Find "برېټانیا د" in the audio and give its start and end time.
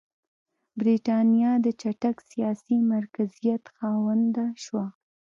0.79-1.67